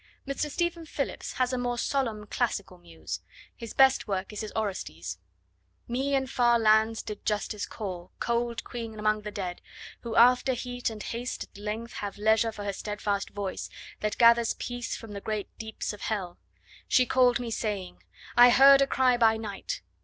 [0.27, 0.49] Mr.
[0.49, 3.19] Stephen Phillips has a more solemn classical Muse.
[3.55, 5.19] His best work is his Orestes:
[5.87, 9.61] Me in far lands did Justice call, cold queen Among the dead,
[9.99, 13.69] who, after heat and haste At length have leisure for her steadfast voice,
[13.99, 16.39] That gathers peace from the great deeps of hell.
[16.87, 18.01] She call'd me, saying:
[18.35, 19.83] I heard a cry by night!